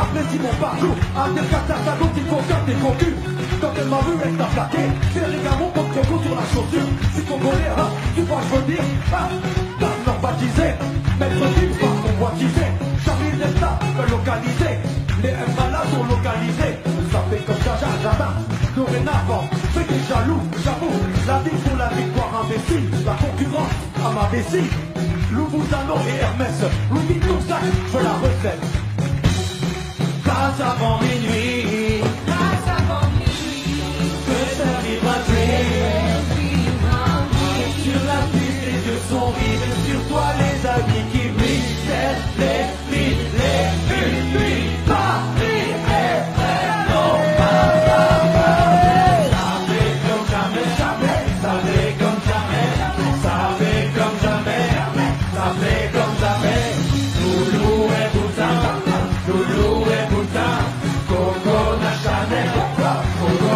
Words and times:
apprécie 0.00 0.38
mon 0.40 0.54
parcours. 0.60 0.96
Cartes 1.14 1.70
à 1.70 1.96
gauche, 1.98 2.16
il 2.16 2.24
faut 2.24 2.42
faire 2.48 2.64
tes 2.64 2.72
cul. 2.72 3.14
Quand 3.60 3.72
elle 3.76 3.88
m'a 3.88 4.00
vu, 4.06 4.14
elle 4.24 4.36
t'a 4.36 4.44
plaqué. 4.44 4.84
C'est 5.12 5.44
gamons 5.44 5.70
pour 5.74 5.88
que 5.92 6.00
sur 6.24 6.34
la 6.34 6.46
chaussure. 6.52 6.88
Si 7.14 7.22
congolais, 7.24 7.72
hein, 7.76 7.88
tu 8.14 8.22
vois, 8.22 8.40
je 8.48 8.56
veux 8.56 8.66
dire, 8.72 8.84
ah, 9.12 9.28
t'as 9.80 9.94
normatisé. 10.06 10.68
Mettre 11.18 11.44
vif 11.56 11.78
par 11.80 11.94
convoitisé. 12.02 12.66
Charlie 13.04 13.36
Nesta, 13.40 13.78
localisé. 14.08 14.72
Les 15.22 15.28
M 15.28 15.52
sont 15.92 16.04
localisés. 16.08 16.74
Ça 17.12 17.20
fait 17.28 17.42
comme 17.44 17.60
Jaja, 17.64 17.92
Jada. 18.02 18.28
Dorénavant, 18.74 19.44
fais 19.74 19.84
des 19.84 20.00
jaloux, 20.08 20.40
j'avoue. 20.64 20.96
La 21.26 21.38
vie 21.40 21.58
pour 21.64 21.76
la 21.76 21.88
victoire 21.88 22.42
imbécile. 22.42 22.88
La 23.04 23.12
concurrence 23.20 23.74
à 24.00 24.10
ma 24.16 24.26
vessie. 24.28 24.70
Loubouzano 25.32 25.94
et 26.08 26.22
Hermès, 26.22 26.58
avant 30.70 30.98
minuit. 31.00 32.00
Que 34.26 34.40
Sur 37.82 38.00
la 38.10 38.20
piste, 38.32 38.62
les 38.66 38.80
yeux 38.88 39.02
sont. 39.10 39.32
Sur 39.86 40.00
toi, 40.08 40.26
les 40.40 40.58
habits 40.68 41.06
qui 41.12 41.24
brillent. 41.36 41.78
Les 42.38 42.62
filles, 42.88 43.26
les 43.40 43.64
filles, 43.88 44.70
Paris 44.86 45.68
est. 46.02 46.22
Non, 46.90 47.12
pas, 47.38 47.68
pas, 48.36 48.60
comme 50.06 50.26
jamais, 50.32 50.68
jamais. 50.78 51.20
Savez 51.42 51.88
comme 52.00 52.20
comme 53.96 54.18
comme 55.94 57.79
Oh, 62.92 63.49